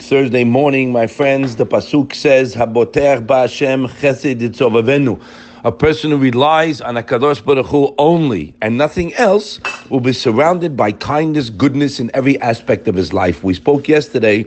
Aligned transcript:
Thursday 0.00 0.44
morning, 0.44 0.92
my 0.92 1.06
friends. 1.06 1.56
The 1.56 1.66
pasuk 1.66 2.14
says, 2.14 2.54
"Haboter 2.54 3.26
Ba'Hashem 3.26 3.86
Chesed 4.00 4.40
Yitzovavenu." 4.40 5.20
A 5.64 5.70
person 5.70 6.10
who 6.10 6.16
relies 6.16 6.80
on 6.80 6.96
a 6.96 7.02
Kadosh 7.02 7.44
Baruch 7.44 7.66
Hu 7.66 7.94
only 7.98 8.54
and 8.62 8.78
nothing 8.78 9.12
else 9.16 9.60
will 9.90 10.00
be 10.00 10.14
surrounded 10.14 10.74
by 10.74 10.92
kindness, 10.92 11.50
goodness 11.50 12.00
in 12.00 12.10
every 12.14 12.40
aspect 12.40 12.88
of 12.88 12.94
his 12.94 13.12
life. 13.12 13.44
We 13.44 13.52
spoke 13.52 13.88
yesterday, 13.88 14.46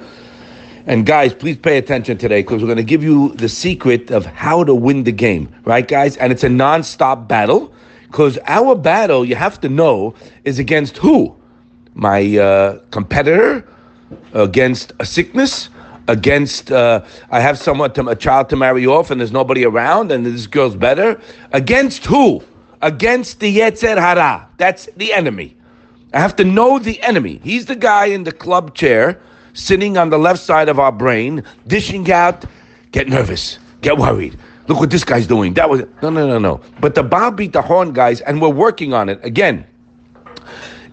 and 0.88 1.06
guys, 1.06 1.36
please 1.36 1.58
pay 1.58 1.78
attention 1.78 2.18
today 2.18 2.42
because 2.42 2.64
we're 2.64 2.68
going 2.68 2.78
to 2.78 2.84
give 2.84 3.04
you 3.04 3.32
the 3.36 3.50
secret 3.50 4.10
of 4.10 4.26
how 4.26 4.64
to 4.64 4.74
win 4.74 5.04
the 5.04 5.12
game, 5.12 5.50
right, 5.66 5.88
guys? 5.88 6.18
And 6.18 6.32
it's 6.32 6.44
a 6.44 6.50
non-stop 6.50 7.28
battle 7.28 7.72
because 8.08 8.40
our 8.48 8.74
battle, 8.74 9.24
you 9.24 9.36
have 9.36 9.62
to 9.62 9.70
know, 9.70 10.16
is 10.46 10.58
against 10.58 10.98
who? 10.98 11.37
My 11.98 12.38
uh, 12.38 12.80
competitor, 12.92 13.68
against 14.34 14.94
a 15.00 15.06
sickness, 15.06 15.70
against 16.08 16.72
uh, 16.72 17.04
I 17.32 17.40
have 17.42 17.58
someone 17.58 17.94
to, 17.94 18.08
a 18.08 18.16
child 18.16 18.50
to 18.50 18.56
marry 18.56 18.86
off 18.86 19.12
and 19.12 19.20
there's 19.20 19.32
nobody 19.32 19.66
around 19.66 20.12
and 20.12 20.26
this 20.26 20.48
girl's 20.48 20.76
better. 20.76 21.20
Against 21.52 22.06
who? 22.06 22.42
Against 22.82 23.40
the 23.40 23.58
Yetzer 23.58 23.98
Hara. 23.98 24.48
That's 24.58 24.88
the 24.98 25.12
enemy. 25.12 25.56
I 26.14 26.20
have 26.20 26.36
to 26.38 26.44
know 26.44 26.80
the 26.80 27.02
enemy. 27.02 27.42
He's 27.44 27.66
the 27.66 27.76
guy 27.76 28.06
in 28.06 28.24
the 28.24 28.32
club 28.32 28.76
chair 28.76 29.20
sitting 29.54 29.98
on 29.98 30.10
the 30.10 30.20
left 30.20 30.40
side 30.40 30.70
of 30.70 30.80
our 30.80 30.92
brain, 30.92 31.44
dishing 31.66 32.10
out, 32.12 32.46
get 32.92 33.10
nervous, 33.10 33.60
get 33.82 33.98
worried. 33.98 34.38
Look 34.68 34.80
what 34.80 34.90
this 34.92 35.04
guy's 35.04 35.28
doing. 35.28 35.54
That 35.56 35.70
was 35.70 35.82
no, 36.02 36.10
no, 36.10 36.28
no, 36.28 36.38
no. 36.38 36.62
But 36.80 36.96
the 36.96 37.04
Bob 37.04 37.38
beat 37.38 37.54
the 37.54 37.62
horn 37.62 37.94
guys, 37.94 38.22
and 38.22 38.42
we're 38.42 38.50
working 38.50 38.94
on 38.94 39.10
it 39.10 39.20
again. 39.24 39.66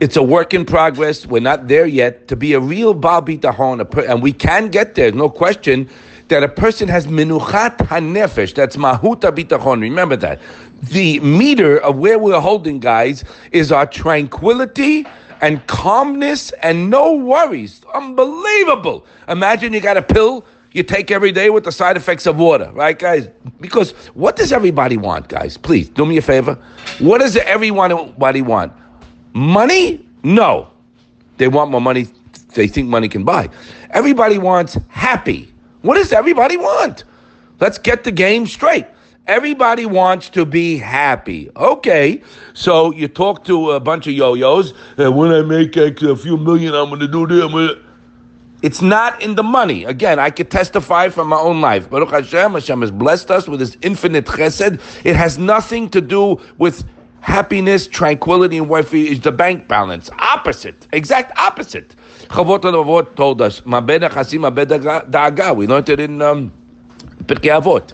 It's 0.04 0.16
a 0.16 0.22
work 0.22 0.52
in 0.52 0.66
progress. 0.66 1.24
We're 1.24 1.40
not 1.40 1.66
there 1.66 1.86
yet. 1.86 2.28
To 2.28 2.36
be 2.36 2.52
a 2.52 2.60
real 2.60 2.92
Baal 2.92 3.22
Bitahon, 3.22 3.80
and 4.06 4.22
we 4.22 4.34
can 4.34 4.68
get 4.68 4.96
there, 4.96 5.10
no 5.10 5.30
question, 5.30 5.88
that 6.28 6.42
a 6.42 6.48
person 6.48 6.88
has 6.88 7.06
Menuchat 7.06 7.78
HaNefesh. 7.78 8.55
That's 8.55 8.77
Mahuta 8.77 9.34
Bitachon. 9.34 9.80
Remember 9.80 10.14
that. 10.16 10.42
The 10.83 11.20
meter 11.20 11.78
of 11.78 11.96
where 11.96 12.19
we're 12.19 12.38
holding, 12.38 12.80
guys, 12.80 13.24
is 13.52 13.72
our 13.72 13.86
tranquility 13.86 15.06
and 15.41 15.66
calmness 15.69 16.52
and 16.62 16.91
no 16.91 17.14
worries. 17.14 17.80
Unbelievable. 17.94 19.06
Imagine 19.28 19.72
you 19.72 19.80
got 19.80 19.96
a 19.96 20.02
pill 20.02 20.44
you 20.72 20.83
take 20.83 21.11
every 21.12 21.33
day 21.33 21.48
with 21.48 21.64
the 21.64 21.72
side 21.72 21.96
effects 21.96 22.27
of 22.27 22.36
water, 22.36 22.70
right, 22.74 22.98
guys? 22.98 23.28
Because 23.58 23.92
what 24.12 24.36
does 24.36 24.52
everybody 24.52 24.98
want, 24.98 25.28
guys? 25.28 25.56
Please 25.56 25.89
do 25.89 26.05
me 26.05 26.18
a 26.18 26.22
favor. 26.22 26.56
What 26.98 27.22
does 27.22 27.36
everybody 27.36 28.42
want? 28.42 28.72
Money? 29.34 30.08
No. 30.22 30.70
They 31.36 31.48
want 31.48 31.70
more 31.70 31.80
money 31.80 32.06
they 32.54 32.68
think 32.68 32.88
money 32.88 33.08
can 33.08 33.24
buy. 33.24 33.50
Everybody 33.90 34.38
wants 34.38 34.78
happy. 34.88 35.52
What 35.82 35.96
does 35.96 36.12
everybody 36.12 36.56
want? 36.56 37.04
Let's 37.60 37.78
get 37.78 38.05
the 38.05 38.12
game 38.12 38.46
straight. 38.46 38.86
Everybody 39.27 39.86
wants 39.86 40.28
to 40.30 40.44
be 40.44 40.77
happy. 40.77 41.50
Okay, 41.56 42.22
so 42.52 42.92
you 42.92 43.08
talk 43.08 43.44
to 43.44 43.72
a 43.72 43.80
bunch 43.80 44.06
of 44.06 44.12
yo-yos. 44.12 44.74
Uh, 44.98 45.10
when 45.10 45.30
I 45.30 45.42
make 45.42 45.77
a 45.77 46.16
few 46.16 46.36
million, 46.36 46.74
I'm 46.74 46.88
going 46.88 47.00
to 47.00 47.08
do 47.08 47.27
this. 47.27 47.78
It's 48.62 48.80
not 48.80 49.20
in 49.22 49.34
the 49.34 49.42
money. 49.42 49.84
Again, 49.84 50.18
I 50.18 50.30
could 50.30 50.50
testify 50.50 51.08
from 51.08 51.28
my 51.28 51.38
own 51.38 51.60
life. 51.60 51.90
Baruch 51.90 52.10
Hashem, 52.10 52.52
Hashem 52.52 52.80
has 52.80 52.90
blessed 52.90 53.30
us 53.30 53.46
with 53.46 53.60
His 53.60 53.77
infinite 53.82 54.27
chesed. 54.27 54.80
It 55.05 55.16
has 55.16 55.38
nothing 55.38 55.90
to 55.90 56.00
do 56.00 56.40
with 56.58 56.84
happiness, 57.25 57.89
tranquility, 57.89 58.58
and 58.58 58.69
wealth 58.69 58.92
is 58.92 59.20
the 59.20 59.33
bank 59.33 59.67
balance. 59.67 60.11
Opposite, 60.19 60.86
exact 60.92 61.36
opposite. 61.39 61.97
Chavot 62.28 62.61
Avot 62.61 63.17
told 63.17 63.41
us, 63.41 63.64
We 63.64 63.72
learned 65.67 65.89
it 65.89 66.00
in 66.00 66.22
um, 66.22 66.52
Avot. 67.27 67.92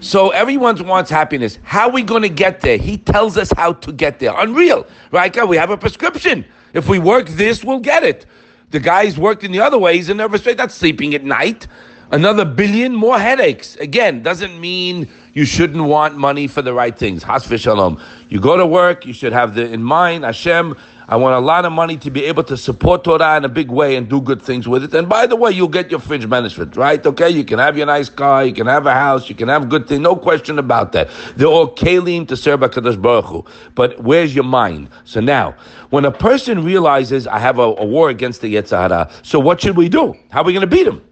So 0.00 0.30
everyone 0.30 0.86
wants 0.86 1.10
happiness. 1.10 1.58
How 1.62 1.88
are 1.88 1.92
we 1.92 2.02
going 2.02 2.22
to 2.22 2.28
get 2.28 2.60
there? 2.60 2.76
He 2.76 2.98
tells 2.98 3.38
us 3.38 3.50
how 3.56 3.72
to 3.72 3.92
get 3.92 4.18
there. 4.18 4.34
Unreal, 4.36 4.86
right? 5.10 5.48
We 5.48 5.56
have 5.56 5.70
a 5.70 5.78
prescription. 5.78 6.44
If 6.74 6.86
we 6.86 6.98
work 6.98 7.28
this, 7.28 7.64
we'll 7.64 7.80
get 7.80 8.04
it. 8.04 8.26
The 8.70 8.80
guy's 8.80 9.16
worked 9.16 9.42
in 9.42 9.52
the 9.52 9.60
other 9.60 9.78
ways 9.78 10.10
and 10.10 10.18
never 10.18 10.36
straight. 10.36 10.58
That's 10.58 10.74
sleeping 10.74 11.14
at 11.14 11.24
night. 11.24 11.66
Another 12.12 12.44
billion 12.44 12.94
more 12.94 13.18
headaches. 13.18 13.74
Again, 13.76 14.22
doesn't 14.22 14.60
mean 14.60 15.08
you 15.32 15.44
shouldn't 15.44 15.84
want 15.84 16.16
money 16.16 16.46
for 16.46 16.62
the 16.62 16.72
right 16.72 16.96
things. 16.96 17.24
Hasfi 17.24 17.58
shalom. 17.58 18.00
You 18.28 18.40
go 18.40 18.56
to 18.56 18.66
work, 18.66 19.04
you 19.04 19.12
should 19.12 19.32
have 19.32 19.54
the 19.54 19.70
in 19.72 19.82
mind, 19.82 20.22
Hashem, 20.24 20.76
I 21.08 21.16
want 21.16 21.36
a 21.36 21.40
lot 21.40 21.64
of 21.64 21.72
money 21.72 21.96
to 21.98 22.10
be 22.10 22.24
able 22.24 22.42
to 22.44 22.56
support 22.56 23.04
Torah 23.04 23.36
in 23.36 23.44
a 23.44 23.48
big 23.48 23.70
way 23.70 23.94
and 23.94 24.08
do 24.08 24.20
good 24.20 24.42
things 24.42 24.66
with 24.66 24.82
it. 24.82 24.94
And 24.94 25.08
by 25.08 25.26
the 25.26 25.36
way, 25.36 25.52
you'll 25.52 25.68
get 25.68 25.88
your 25.88 26.00
fridge 26.00 26.26
management, 26.26 26.76
right? 26.76 27.04
Okay, 27.04 27.30
you 27.30 27.44
can 27.44 27.60
have 27.60 27.76
your 27.76 27.86
nice 27.86 28.08
car, 28.08 28.44
you 28.44 28.52
can 28.52 28.66
have 28.66 28.86
a 28.86 28.92
house, 28.92 29.28
you 29.28 29.36
can 29.36 29.48
have 29.48 29.68
good 29.68 29.86
things, 29.86 30.00
no 30.00 30.16
question 30.16 30.58
about 30.58 30.90
that. 30.92 31.08
They're 31.36 31.46
all 31.46 31.72
kalim 31.72 32.26
to 32.26 32.36
serve 32.36 32.60
HaKadosh 32.60 33.00
Baruch 33.00 33.26
Hu. 33.26 33.44
But 33.76 34.02
where's 34.02 34.34
your 34.34 34.44
mind? 34.44 34.88
So 35.04 35.20
now, 35.20 35.54
when 35.90 36.04
a 36.04 36.12
person 36.12 36.64
realizes 36.64 37.28
I 37.28 37.38
have 37.38 37.60
a, 37.60 37.62
a 37.62 37.84
war 37.84 38.10
against 38.10 38.40
the 38.40 38.52
Yetzer 38.52 38.76
Hara, 38.76 39.10
so 39.22 39.38
what 39.38 39.60
should 39.60 39.76
we 39.76 39.88
do? 39.88 40.14
How 40.30 40.40
are 40.40 40.44
we 40.44 40.52
going 40.52 40.68
to 40.68 40.76
beat 40.76 40.88
him? 40.88 41.05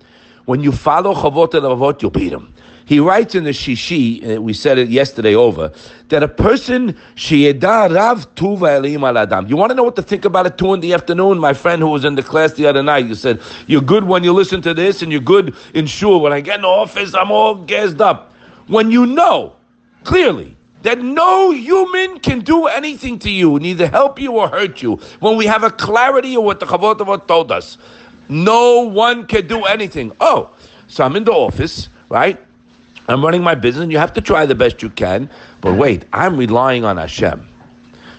When 0.47 0.61
you 0.61 0.73
follow 0.73 1.15
Chavot 1.15 1.55
and 1.55 2.03
you'll 2.03 2.11
beat 2.11 2.33
him. 2.33 2.53
He 2.87 3.01
writes 3.01 3.35
in 3.35 3.45
the 3.45 3.51
Shishi, 3.51 4.37
uh, 4.37 4.43
we 4.43 4.53
said 4.53 4.77
it 4.77 4.91
yesterday 4.91 5.35
over, 5.35 5.73
that 6.09 6.23
a 6.23 6.29
person, 6.29 6.89
Rav 6.89 8.35
Tuva 8.35 8.77
Elim 8.77 9.05
al 9.05 9.17
Adam. 9.17 9.47
You 9.47 9.57
want 9.57 9.71
to 9.71 9.75
know 9.75 9.85
what 9.85 9.97
to 9.97 10.03
think 10.03 10.27
about 10.27 10.47
it 10.47 10.59
two 10.59 10.75
in 10.75 10.81
the 10.81 10.93
afternoon? 10.93 11.39
My 11.39 11.55
friend 11.55 11.81
who 11.81 11.89
was 11.89 12.05
in 12.05 12.15
the 12.15 12.23
class 12.23 12.53
the 12.53 12.67
other 12.67 12.83
night, 12.83 13.07
you 13.07 13.15
said, 13.15 13.41
You're 13.67 13.81
good 13.81 14.05
when 14.05 14.23
you 14.23 14.35
listen 14.35 14.61
to 14.63 14.75
this, 14.75 15.01
and 15.01 15.11
you're 15.11 15.23
good 15.23 15.55
in 15.73 15.87
shul. 15.87 16.21
When 16.21 16.33
I 16.33 16.43
get 16.43 16.57
in 16.57 16.63
the 16.63 16.69
office, 16.69 17.15
I'm 17.15 17.31
all 17.31 17.55
gassed 17.55 18.03
up. 18.03 18.35
When 18.67 18.91
you 18.91 19.07
know 19.07 19.57
clearly 20.05 20.55
that 20.83 20.99
no 20.99 21.51
human 21.53 22.21
can 22.21 22.41
do 22.41 22.67
anything 22.67 23.19
to 23.21 23.31
you, 23.31 23.59
neither 23.59 23.89
help 23.89 24.21
you 24.21 24.33
or 24.33 24.49
hurt 24.49 24.83
you, 24.83 24.97
when 25.21 25.39
we 25.39 25.47
have 25.47 25.63
a 25.63 25.71
clarity 25.71 26.37
of 26.37 26.45
what 26.45 26.61
the 26.61 26.67
Chavot 26.67 27.27
told 27.27 27.51
us. 27.51 27.79
No 28.29 28.81
one 28.81 29.27
can 29.27 29.47
do 29.47 29.65
anything. 29.65 30.13
Oh, 30.21 30.51
so 30.89 31.05
I'm 31.05 31.17
in 31.17 31.25
the 31.25 31.33
office, 31.33 31.89
right? 32.09 32.41
I'm 33.09 33.25
running 33.25 33.43
my 33.43 33.55
business. 33.55 33.91
You 33.91 33.99
have 33.99 34.13
to 34.15 34.21
try 34.21 34.47
the 34.47 34.55
best 34.55 34.83
you 34.83 34.91
can. 34.91 35.29
But 35.61 35.75
wait, 35.77 36.05
I'm 36.13 36.37
relying 36.37 36.85
on 36.85 36.97
Hashem. 36.97 37.47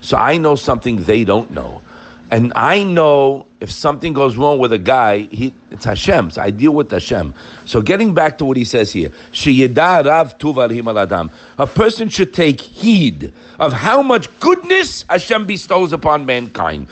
So 0.01 0.17
I 0.17 0.38
know 0.38 0.55
something 0.55 1.03
they 1.03 1.23
don't 1.23 1.51
know. 1.51 1.81
And 2.31 2.53
I 2.55 2.83
know 2.83 3.47
if 3.61 3.71
something 3.71 4.11
goes 4.11 4.35
wrong 4.35 4.59
with 4.59 4.73
a 4.73 4.77
guy, 4.77 5.19
he, 5.31 5.53
it's 5.71 5.85
Hashem. 5.85 6.31
So 6.31 6.41
I 6.41 6.51
deal 6.51 6.73
with 6.73 6.91
Hashem. 6.91 7.33
So 7.66 7.81
getting 7.81 8.13
back 8.13 8.38
to 8.39 8.45
what 8.45 8.57
he 8.57 8.66
says 8.66 8.91
here, 8.91 9.09
rav 9.45 10.35
adam. 10.97 11.31
A 11.57 11.67
person 11.67 12.09
should 12.09 12.33
take 12.33 12.59
heed 12.59 13.33
of 13.59 13.71
how 13.71 14.01
much 14.01 14.27
goodness 14.41 15.05
Hashem 15.09 15.45
bestows 15.45 15.94
upon 15.94 16.25
mankind. 16.25 16.89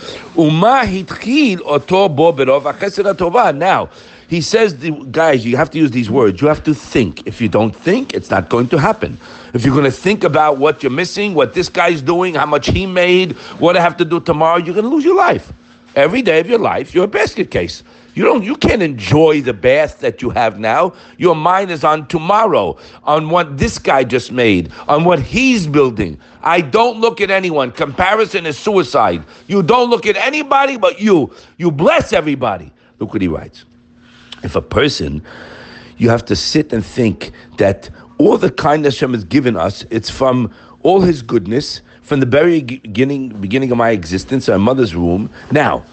Now, 3.55 3.89
he 4.29 4.41
says, 4.41 4.73
guys, 5.11 5.45
you 5.45 5.57
have 5.57 5.69
to 5.71 5.77
use 5.77 5.91
these 5.91 6.09
words. 6.09 6.41
You 6.41 6.47
have 6.47 6.63
to 6.63 6.73
think. 6.73 7.27
If 7.27 7.41
you 7.41 7.49
don't 7.49 7.75
think, 7.75 8.13
it's 8.13 8.31
not 8.31 8.49
going 8.49 8.69
to 8.69 8.79
happen. 8.79 9.17
If 9.53 9.65
you're 9.65 9.75
going 9.75 9.85
to 9.85 9.91
think 9.91 10.23
about 10.23 10.57
what 10.57 10.81
you're 10.81 10.91
missing, 10.91 11.35
what 11.35 11.53
this 11.53 11.67
guy's 11.67 12.01
doing, 12.01 12.35
how 12.35 12.45
much 12.45 12.67
he 12.69 12.85
made, 12.85 13.33
what 13.59 13.75
I 13.75 13.81
have 13.81 13.97
to 13.97 14.05
do 14.05 14.21
tomorrow, 14.21 14.57
you're 14.57 14.73
going 14.73 14.85
to 14.85 14.89
lose 14.89 15.03
your 15.03 15.17
life. 15.17 15.51
Every 15.95 16.21
day 16.21 16.39
of 16.39 16.47
your 16.47 16.59
life, 16.59 16.93
you're 16.93 17.05
a 17.05 17.07
basket 17.07 17.51
case. 17.51 17.83
You 18.15 18.23
don't. 18.23 18.43
You 18.43 18.55
can't 18.55 18.83
enjoy 18.83 19.41
the 19.41 19.53
bath 19.53 19.99
that 19.99 20.21
you 20.21 20.29
have 20.31 20.59
now. 20.59 20.93
Your 21.17 21.35
mind 21.35 21.71
is 21.71 21.83
on 21.83 22.07
tomorrow, 22.07 22.77
on 23.03 23.29
what 23.29 23.57
this 23.57 23.79
guy 23.79 24.03
just 24.03 24.31
made, 24.31 24.71
on 24.87 25.03
what 25.03 25.19
he's 25.19 25.65
building. 25.65 26.19
I 26.41 26.61
don't 26.61 26.99
look 26.99 27.21
at 27.21 27.31
anyone. 27.31 27.71
Comparison 27.71 28.45
is 28.45 28.57
suicide. 28.57 29.23
You 29.47 29.63
don't 29.63 29.89
look 29.89 30.05
at 30.05 30.15
anybody 30.15 30.77
but 30.77 30.99
you. 30.99 31.33
You 31.57 31.71
bless 31.71 32.13
everybody. 32.13 32.71
Look 32.99 33.13
what 33.13 33.21
he 33.21 33.27
writes. 33.27 33.65
If 34.43 34.55
a 34.55 34.61
person, 34.61 35.23
you 35.97 36.09
have 36.09 36.25
to 36.25 36.35
sit 36.35 36.71
and 36.71 36.85
think 36.85 37.31
that 37.57 37.89
all 38.19 38.37
the 38.37 38.51
kindness 38.51 38.95
Hashem 38.95 39.13
has 39.13 39.23
given 39.23 39.55
us, 39.55 39.85
it's 39.89 40.09
from 40.09 40.53
all 40.83 41.01
His 41.01 41.21
goodness, 41.21 41.81
from 42.01 42.19
the 42.19 42.25
very 42.25 42.61
beginning, 42.61 43.29
beginning 43.41 43.71
of 43.71 43.77
my 43.77 43.91
existence, 43.91 44.49
our 44.49 44.59
mother's 44.59 44.95
womb. 44.95 45.29
Now, 45.51 45.83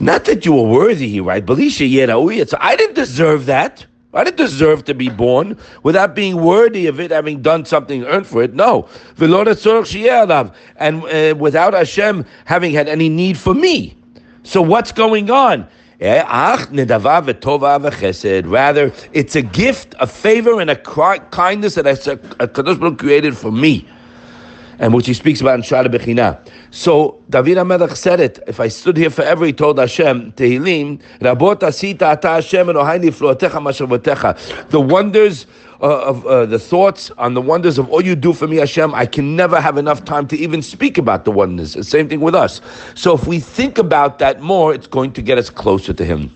not 0.00 0.24
that 0.26 0.44
you 0.44 0.52
were 0.52 0.68
worthy, 0.68 1.08
he 1.08 1.20
writes, 1.20 1.46
so 1.48 2.58
I 2.60 2.76
didn't 2.76 2.94
deserve 2.94 3.46
that. 3.46 3.86
I 4.14 4.24
didn't 4.24 4.38
deserve 4.38 4.84
to 4.84 4.94
be 4.94 5.10
born 5.10 5.56
without 5.82 6.14
being 6.14 6.36
worthy 6.42 6.86
of 6.86 6.98
it, 6.98 7.10
having 7.10 7.42
done 7.42 7.66
something 7.66 8.04
earned 8.04 8.26
for 8.26 8.42
it. 8.42 8.54
No. 8.54 8.88
And 10.76 11.04
uh, 11.04 11.34
without 11.36 11.74
Hashem 11.74 12.24
having 12.46 12.72
had 12.72 12.88
any 12.88 13.08
need 13.10 13.36
for 13.36 13.52
me. 13.54 13.96
So 14.44 14.62
what's 14.62 14.92
going 14.92 15.30
on? 15.30 15.68
Eh, 16.00 16.22
Rather, 18.46 18.92
it's 19.12 19.36
a 19.36 19.42
gift, 19.42 19.94
a 20.00 20.06
favor, 20.06 20.60
and 20.60 20.70
a 20.70 20.76
kindness 20.76 21.74
that 21.74 21.84
Kadosh 21.84 22.80
Baruch 22.80 22.98
created 22.98 23.36
for 23.36 23.52
me. 23.52 23.86
And 24.78 24.94
which 24.94 25.06
he 25.06 25.14
speaks 25.14 25.40
about 25.40 25.56
in 25.56 25.62
Sha'ar 25.62 25.86
HaBechina. 25.86 26.38
So 26.70 27.20
David 27.30 27.58
HaMelech 27.58 27.96
said 27.96 28.20
it. 28.20 28.38
If 28.46 28.60
I 28.60 28.68
stood 28.68 28.96
here 28.96 29.10
forever, 29.10 29.44
he 29.44 29.52
told 29.52 29.78
Hashem, 29.78 30.32
Tehillim, 30.32 31.00
Rabot 31.20 31.60
asita 31.60 32.12
ata 32.12 32.28
Hashem 32.28 32.68
mashavottecha. 32.68 34.70
The 34.70 34.80
wonders 34.80 35.46
uh, 35.80 36.06
of 36.06 36.26
uh, 36.26 36.46
the 36.46 36.58
thoughts 36.58 37.10
on 37.12 37.34
the 37.34 37.40
wonders 37.40 37.78
of 37.78 37.88
all 37.90 38.04
you 38.04 38.16
do 38.16 38.32
for 38.32 38.48
me, 38.48 38.56
Hashem, 38.56 38.94
I 38.94 39.06
can 39.06 39.36
never 39.36 39.60
have 39.60 39.78
enough 39.78 40.04
time 40.04 40.26
to 40.28 40.36
even 40.36 40.62
speak 40.62 40.98
about 40.98 41.24
the 41.24 41.30
wonders. 41.30 41.74
The 41.74 41.84
same 41.84 42.08
thing 42.08 42.20
with 42.20 42.34
us. 42.34 42.60
So 42.94 43.14
if 43.14 43.26
we 43.26 43.38
think 43.38 43.78
about 43.78 44.18
that 44.18 44.40
more, 44.40 44.74
it's 44.74 44.88
going 44.88 45.12
to 45.12 45.22
get 45.22 45.38
us 45.38 45.50
closer 45.50 45.92
to 45.92 46.04
Him. 46.04 46.32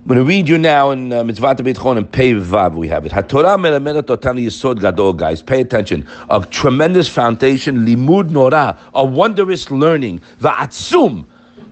I'm 0.00 0.06
going 0.06 0.18
to 0.18 0.24
read 0.24 0.48
you 0.48 0.56
now 0.56 0.92
in 0.92 1.12
uh, 1.12 1.22
Mitzvah 1.24 1.56
Bitachon 1.56 1.98
and 1.98 2.10
Pei 2.10 2.32
Vav. 2.32 2.74
We 2.74 2.88
have 2.88 3.04
it. 3.04 3.12
HaTorah 3.12 3.60
melamedet 3.60 4.04
otanu 4.04 4.42
yisod 4.42 4.80
gadol, 4.80 5.12
guys. 5.12 5.42
Pay 5.42 5.60
attention. 5.60 6.08
A 6.30 6.40
tremendous 6.46 7.06
foundation, 7.06 7.80
limud 7.80 8.30
nora, 8.30 8.78
a 8.94 9.04
wondrous 9.04 9.70
learning, 9.70 10.22
va'atzum, 10.40 11.26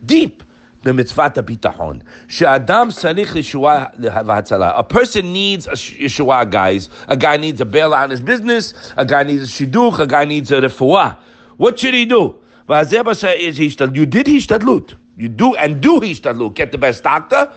deep. 0.05 0.43
במצוות 0.85 1.39
הביטחון, 1.39 1.99
שאדם 2.29 2.89
צריך 2.91 3.37
ישועה 3.37 3.85
והצלה. 3.99 4.79
A 4.79 4.83
person 4.83 5.33
needs 5.33 5.67
a 5.67 5.73
ישועה, 5.99 6.45
guys. 6.45 6.91
A 7.09 7.17
guy 7.17 7.39
needs 7.39 7.61
a 7.63 7.65
bail 7.65 7.95
on 7.95 8.11
his 8.11 8.21
business, 8.21 8.93
a 8.97 9.07
guy 9.07 9.23
needs 9.23 9.43
a 9.43 9.47
shiduch. 9.47 9.99
a 9.99 10.07
guy 10.07 10.25
needs 10.25 10.53
a 10.53 10.61
refuah. 10.61 11.17
What 11.57 11.79
should 11.79 11.95
he 11.95 12.05
do? 12.05 12.35
וזה 12.69 13.03
מה 13.03 13.15
שהשתדלות. 13.15 13.97
You 13.97 14.07
did 14.07 14.29
השתדלות. 14.29 14.95
You 15.19 15.29
do 15.29 15.57
and 15.57 15.83
do 15.83 16.01
השתדלות. 16.03 16.55
Get 16.55 16.71
the 16.71 16.79
best 16.79 17.03
doctor, 17.03 17.49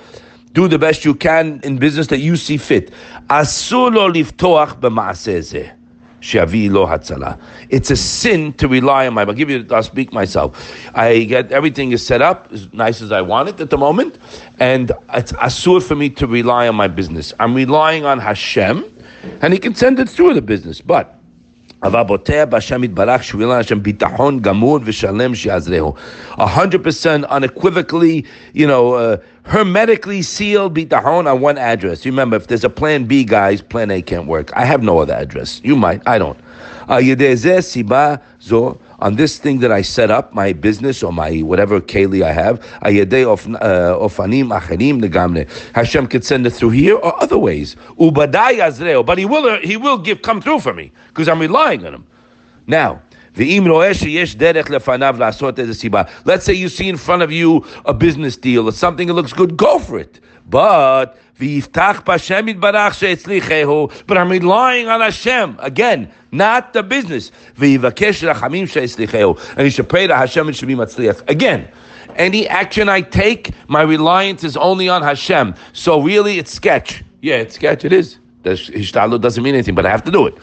do 0.53 0.67
the 0.67 0.77
best 0.77 1.05
you 1.05 1.15
can 1.15 1.61
in 1.63 1.77
business 1.77 2.07
that 2.07 2.19
you 2.19 2.35
see 2.35 2.57
fit. 2.57 2.91
It's 7.69 7.89
a 7.91 7.95
sin 7.95 8.53
to 8.53 8.67
rely 8.67 9.07
on 9.07 9.13
my. 9.13 9.21
I'll 9.21 9.33
give 9.33 9.49
you. 9.49 9.65
I'll 9.71 9.83
speak 9.83 10.11
myself. 10.11 10.77
I 10.93 11.23
get 11.23 11.51
everything 11.51 11.93
is 11.93 12.05
set 12.05 12.21
up 12.21 12.49
as 12.51 12.71
nice 12.73 13.01
as 13.01 13.11
I 13.11 13.21
want 13.21 13.49
it 13.49 13.59
at 13.61 13.69
the 13.69 13.77
moment, 13.77 14.17
and 14.59 14.91
it's 15.13 15.31
asur 15.33 15.81
for 15.81 15.95
me 15.95 16.09
to 16.11 16.27
rely 16.27 16.67
on 16.67 16.75
my 16.75 16.87
business. 16.89 17.33
I'm 17.39 17.55
relying 17.55 18.05
on 18.05 18.19
Hashem, 18.19 18.83
and 19.41 19.53
He 19.53 19.59
can 19.59 19.73
send 19.73 19.99
it 19.99 20.09
through 20.09 20.33
the 20.33 20.41
business, 20.41 20.81
but. 20.81 21.20
A 26.37 26.45
hundred 26.45 26.83
percent 26.83 27.25
unequivocally, 27.25 28.23
you 28.53 28.67
know, 28.67 28.93
uh, 28.93 29.17
hermetically 29.43 30.21
sealed 30.21 30.75
bitahon 30.75 31.31
on 31.31 31.41
one 31.41 31.57
address. 31.57 32.05
Remember, 32.05 32.37
if 32.37 32.47
there's 32.47 32.63
a 32.63 32.69
plan 32.69 33.05
B, 33.05 33.23
guys, 33.23 33.63
plan 33.63 33.89
A 33.89 34.01
can't 34.03 34.27
work. 34.27 34.51
I 34.55 34.63
have 34.63 34.83
no 34.83 34.99
other 34.99 35.13
address. 35.13 35.59
You 35.63 35.75
might, 35.75 36.07
I 36.07 36.19
don't. 36.19 36.39
On 39.01 39.15
this 39.15 39.39
thing 39.39 39.59
that 39.61 39.71
I 39.71 39.81
set 39.81 40.11
up, 40.11 40.31
my 40.33 40.53
business 40.53 41.01
or 41.01 41.11
my 41.11 41.39
whatever 41.39 41.81
keli 41.81 42.21
I 42.21 42.31
have, 42.31 42.61
uh, 42.83 43.99
of 43.99 44.19
anim 44.19 44.51
a 44.51 44.59
the 44.59 45.09
gamne, 45.09 45.49
Hashem 45.73 46.07
could 46.07 46.23
send 46.23 46.45
it 46.45 46.51
through 46.51 46.69
here 46.69 46.95
or 46.95 47.21
other 47.21 47.37
ways. 47.37 47.75
But 47.97 49.17
he 49.17 49.25
will, 49.25 49.59
he 49.61 49.77
will 49.77 49.97
give 49.97 50.21
come 50.21 50.39
through 50.41 50.59
for 50.59 50.73
me 50.73 50.91
because 51.07 51.27
I'm 51.27 51.39
relying 51.39 51.85
on 51.85 51.95
him. 51.95 52.07
Now, 52.67 53.01
Let's 53.35 53.99
say 56.45 56.53
you 56.53 56.69
see 56.69 56.89
in 56.89 56.97
front 56.97 57.21
of 57.21 57.31
you 57.31 57.65
a 57.85 57.93
business 57.93 58.35
deal 58.35 58.67
or 58.67 58.73
something 58.73 59.07
that 59.07 59.13
looks 59.13 59.31
good, 59.31 59.55
go 59.55 59.79
for 59.79 59.97
it. 59.97 60.19
But 60.49 61.17
but 61.39 62.27
I'm 64.17 64.29
relying 64.29 64.87
on 64.87 65.01
Hashem 65.01 65.57
again, 65.59 66.11
not 66.31 66.73
the 66.73 66.83
business. 66.83 67.31
And 67.57 67.83
you 69.57 69.69
should 69.69 69.89
pray 69.89 70.07
to 70.07 70.15
Hashem 70.15 70.47
and 70.47 70.55
should 70.55 70.67
be 70.67 70.75
matzliach 70.75 71.29
again. 71.29 71.67
Any 72.15 72.47
action 72.47 72.89
I 72.89 73.01
take, 73.01 73.51
my 73.69 73.81
reliance 73.81 74.43
is 74.43 74.55
only 74.57 74.89
on 74.89 75.01
Hashem. 75.01 75.55
So 75.73 76.01
really, 76.01 76.37
it's 76.37 76.53
sketch. 76.53 77.03
Yeah, 77.21 77.37
it's 77.37 77.55
sketch. 77.55 77.85
It 77.85 77.93
is. 77.93 78.19
The 78.43 79.19
doesn't 79.21 79.43
mean 79.43 79.55
anything, 79.55 79.75
but 79.75 79.85
I 79.85 79.89
have 79.89 80.03
to 80.03 80.11
do 80.11 80.27
it. 80.27 80.37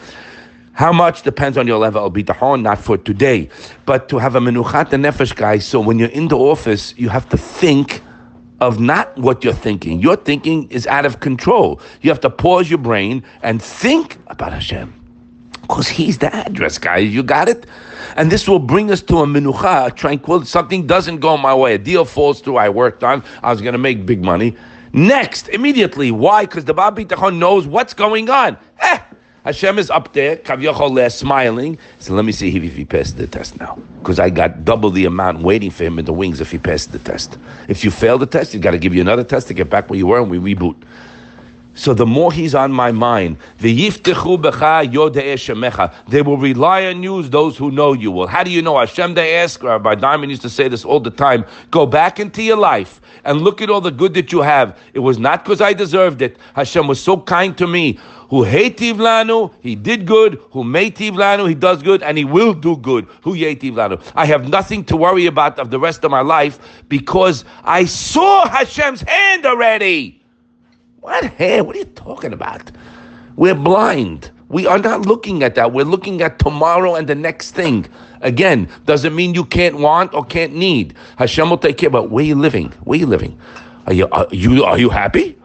How 0.79 0.93
much 0.93 1.23
depends 1.23 1.57
on 1.57 1.67
your 1.67 1.77
level 1.77 2.05
of 2.05 2.13
bitachon, 2.13 2.61
not 2.61 2.79
for 2.79 2.97
today. 2.97 3.49
But 3.85 4.07
to 4.07 4.17
have 4.17 4.35
a 4.35 4.39
menuchat 4.39 4.91
hanefesh, 4.91 5.35
guys, 5.35 5.65
so 5.65 5.81
when 5.81 5.99
you're 5.99 6.07
in 6.07 6.29
the 6.29 6.37
office, 6.37 6.93
you 6.95 7.09
have 7.09 7.27
to 7.31 7.37
think 7.37 8.01
of 8.61 8.79
not 8.79 9.13
what 9.17 9.43
you're 9.43 9.51
thinking. 9.51 9.99
Your 9.99 10.15
thinking 10.15 10.71
is 10.71 10.87
out 10.87 11.05
of 11.05 11.19
control. 11.19 11.81
You 12.01 12.09
have 12.11 12.21
to 12.21 12.29
pause 12.29 12.69
your 12.69 12.79
brain 12.79 13.25
and 13.43 13.61
think 13.61 14.19
about 14.27 14.53
Hashem. 14.53 14.93
Because 15.63 15.89
He's 15.89 16.19
the 16.19 16.33
address, 16.33 16.77
guys. 16.77 17.13
You 17.13 17.23
got 17.23 17.49
it? 17.49 17.65
And 18.15 18.31
this 18.31 18.47
will 18.47 18.59
bring 18.59 18.89
us 18.89 19.01
to 19.01 19.17
a 19.17 19.25
menucha, 19.25 19.87
a 19.87 19.91
tranquil. 19.91 20.45
Something 20.45 20.87
doesn't 20.87 21.19
go 21.19 21.35
my 21.35 21.53
way. 21.53 21.73
A 21.73 21.77
deal 21.77 22.05
falls 22.05 22.39
through. 22.39 22.55
I 22.55 22.69
worked 22.69 23.03
on. 23.03 23.21
I 23.43 23.51
was 23.51 23.59
going 23.59 23.73
to 23.73 23.79
make 23.79 24.05
big 24.05 24.23
money. 24.23 24.55
Next, 24.93 25.49
immediately. 25.49 26.11
Why? 26.11 26.45
Because 26.45 26.63
the 26.63 26.73
Baal 26.73 26.93
Bitachon 26.93 27.37
knows 27.37 27.67
what's 27.67 27.93
going 27.93 28.29
on. 28.29 28.57
Eh, 28.79 28.99
Hashem 29.45 29.79
is 29.79 29.89
up 29.89 30.13
there, 30.13 30.37
Kavyachol, 30.37 31.11
smiling. 31.11 31.77
So 31.99 32.13
let 32.13 32.25
me 32.25 32.31
see 32.31 32.55
if 32.55 32.75
he 32.75 32.85
passed 32.85 33.17
the 33.17 33.27
test 33.27 33.59
now. 33.59 33.79
Because 34.03 34.19
I 34.19 34.29
got 34.29 34.65
double 34.65 34.91
the 34.91 35.05
amount 35.05 35.41
waiting 35.41 35.71
for 35.71 35.83
him 35.83 35.99
in 35.99 36.05
the 36.05 36.13
wings 36.13 36.41
if 36.41 36.51
he 36.51 36.57
passed 36.59 36.91
the 36.91 36.99
test. 36.99 37.37
If 37.67 37.83
you 37.83 37.91
fail 37.91 38.17
the 38.17 38.25
test, 38.25 38.53
you 38.53 38.59
got 38.59 38.71
to 38.71 38.79
give 38.79 38.93
you 38.95 39.01
another 39.01 39.23
test 39.23 39.47
to 39.49 39.53
get 39.53 39.69
back 39.69 39.89
where 39.89 39.97
you 39.97 40.07
were 40.07 40.21
and 40.21 40.31
we 40.31 40.39
reboot. 40.55 40.75
So 41.79 41.93
the 41.93 42.05
more 42.05 42.29
he's 42.29 42.53
on 42.53 42.73
my 42.73 42.91
mind, 42.91 43.37
they 43.59 43.73
will 43.73 43.91
rely 46.37 46.85
on 46.85 47.03
you, 47.03 47.23
those 47.23 47.57
who 47.57 47.71
know 47.71 47.93
you. 47.93 48.11
Well, 48.11 48.27
how 48.27 48.43
do 48.43 48.51
you 48.51 48.61
know? 48.61 48.77
Hashem, 48.77 49.13
they 49.13 49.37
ask, 49.37 49.63
Rabbi 49.63 49.95
Diamond 49.95 50.29
used 50.29 50.41
to 50.41 50.49
say 50.49 50.67
this 50.67 50.83
all 50.83 50.99
the 50.99 51.09
time, 51.09 51.45
go 51.71 51.85
back 51.85 52.19
into 52.19 52.43
your 52.43 52.57
life 52.57 52.99
and 53.23 53.39
look 53.39 53.61
at 53.61 53.69
all 53.69 53.79
the 53.79 53.91
good 53.91 54.13
that 54.15 54.33
you 54.33 54.41
have. 54.41 54.77
It 54.93 54.99
was 54.99 55.19
not 55.19 55.45
because 55.45 55.61
I 55.61 55.71
deserved 55.71 56.21
it. 56.21 56.37
Hashem 56.53 56.85
was 56.85 57.01
so 57.01 57.15
kind 57.15 57.57
to 57.57 57.65
me. 57.65 57.97
Who 58.29 58.43
hativ 58.43 58.95
lanu, 58.95 59.53
he 59.61 59.75
did 59.75 60.05
good. 60.05 60.33
Who 60.51 60.65
meitiv 60.65 61.11
lanu, 61.11 61.47
he 61.47 61.55
does 61.55 61.81
good, 61.81 62.03
and 62.03 62.17
he 62.17 62.25
will 62.25 62.53
do 62.53 62.75
good. 62.75 63.07
Who 63.23 63.35
yetiv 63.35 63.71
lanu. 63.71 64.01
I 64.15 64.25
have 64.25 64.49
nothing 64.49 64.83
to 64.83 64.97
worry 64.97 65.27
about 65.27 65.57
of 65.57 65.71
the 65.71 65.79
rest 65.79 66.03
of 66.03 66.11
my 66.11 66.21
life 66.21 66.59
because 66.89 67.45
I 67.63 67.85
saw 67.85 68.49
Hashem's 68.49 69.01
hand 69.01 69.45
already. 69.45 70.18
What 71.01 71.23
hair? 71.25 71.63
What 71.63 71.75
are 71.75 71.79
you 71.79 71.85
talking 71.85 72.33
about? 72.33 72.71
We're 73.37 73.55
blind. 73.55 74.31
We 74.49 74.67
are 74.67 74.79
not 74.79 75.01
looking 75.05 75.43
at 75.43 75.55
that. 75.55 75.71
We're 75.71 75.85
looking 75.85 76.21
at 76.21 76.39
tomorrow 76.39 76.95
and 76.95 77.07
the 77.07 77.15
next 77.15 77.51
thing. 77.51 77.85
Again, 78.21 78.67
doesn't 78.85 79.15
mean 79.15 79.33
you 79.33 79.45
can't 79.45 79.77
want 79.77 80.13
or 80.13 80.25
can't 80.25 80.53
need. 80.55 80.95
Hashem 81.17 81.49
will 81.49 81.57
take 81.57 81.77
care. 81.77 81.89
But 81.89 82.09
where 82.09 82.23
are 82.23 82.27
you 82.27 82.35
living? 82.35 82.71
Where 82.83 82.97
are 82.97 82.99
you 82.99 83.05
living? 83.05 83.39
Are 83.87 83.93
you 83.93 84.09
are 84.09 84.27
you 84.31 84.63
are 84.65 84.77
you 84.77 84.89
happy? 84.89 85.37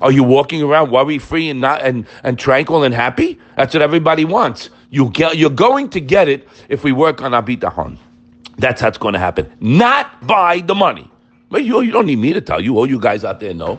Are 0.00 0.12
you 0.12 0.22
walking 0.22 0.62
around 0.62 0.90
worry 0.90 1.18
free 1.18 1.48
and 1.48 1.60
not 1.60 1.82
and, 1.82 2.06
and 2.22 2.38
tranquil 2.38 2.84
and 2.84 2.94
happy? 2.94 3.38
That's 3.56 3.74
what 3.74 3.82
everybody 3.82 4.24
wants. 4.24 4.70
You 4.90 5.10
get, 5.10 5.36
you're 5.36 5.50
going 5.50 5.88
to 5.90 6.00
get 6.00 6.28
it 6.28 6.48
if 6.68 6.84
we 6.84 6.92
work 6.92 7.22
on 7.22 7.32
Abitahon. 7.32 7.96
That's 8.58 8.80
how 8.80 8.88
it's 8.88 8.98
going 8.98 9.14
to 9.14 9.20
happen. 9.20 9.50
Not 9.60 10.26
by 10.26 10.60
the 10.60 10.74
money. 10.74 11.10
But 11.50 11.64
you, 11.64 11.80
you 11.82 11.92
don't 11.92 12.06
need 12.06 12.18
me 12.18 12.32
to 12.32 12.40
tell 12.40 12.60
you. 12.60 12.76
All 12.78 12.88
you 12.88 12.98
guys 12.98 13.24
out 13.24 13.40
there 13.40 13.54
know. 13.54 13.78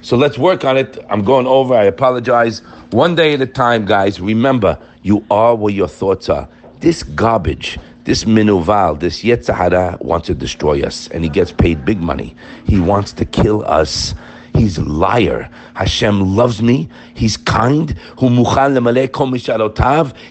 So 0.00 0.16
let's 0.16 0.38
work 0.38 0.64
on 0.64 0.76
it. 0.76 0.96
I'm 1.10 1.24
going 1.24 1.46
over. 1.46 1.74
I 1.74 1.84
apologize. 1.84 2.60
One 2.90 3.14
day 3.16 3.34
at 3.34 3.40
a 3.40 3.46
time, 3.46 3.84
guys. 3.84 4.20
Remember, 4.20 4.78
you 5.02 5.24
are 5.30 5.56
where 5.56 5.72
your 5.72 5.88
thoughts 5.88 6.28
are. 6.28 6.48
This 6.80 7.02
garbage, 7.02 7.78
this 8.04 8.24
minuval, 8.24 9.00
this 9.00 9.22
Yetzer 9.22 9.54
Hara 9.54 9.98
wants 10.00 10.28
to 10.28 10.34
destroy 10.34 10.82
us, 10.82 11.08
and 11.08 11.24
he 11.24 11.30
gets 11.30 11.50
paid 11.50 11.84
big 11.84 12.00
money. 12.00 12.36
He 12.64 12.78
wants 12.78 13.12
to 13.14 13.24
kill 13.24 13.64
us. 13.66 14.14
He's 14.54 14.78
a 14.78 14.84
liar. 14.84 15.50
Hashem 15.74 16.36
loves 16.36 16.62
me. 16.62 16.88
He's 17.14 17.36
kind. 17.36 17.98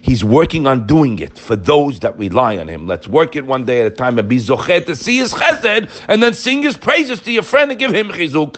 He's 0.01 0.23
working 0.23 0.67
on 0.67 0.87
doing 0.87 1.19
it 1.19 1.37
for 1.37 1.55
those 1.55 1.99
that 1.99 2.17
rely 2.17 2.57
on 2.57 2.67
him. 2.67 2.87
Let's 2.87 3.07
work 3.07 3.35
it 3.35 3.45
one 3.45 3.65
day 3.65 3.81
at 3.81 3.87
a 3.87 3.91
time 3.95 4.17
and 4.17 4.27
be 4.27 4.37
zochet 4.37 4.85
to 4.85 4.95
see 4.95 5.17
his 5.17 5.33
chesed 5.33 6.05
and 6.07 6.23
then 6.23 6.33
sing 6.33 6.63
his 6.63 6.77
praises 6.77 7.21
to 7.21 7.31
your 7.31 7.43
friend 7.43 7.69
and 7.71 7.79
give 7.79 7.93
him 7.93 8.09
chizuk. 8.09 8.57